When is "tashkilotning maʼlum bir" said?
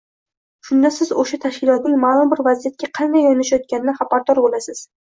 1.43-2.43